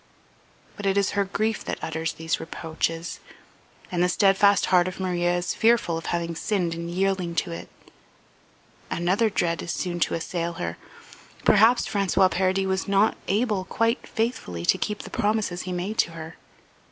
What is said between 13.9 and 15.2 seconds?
faithfully to keep the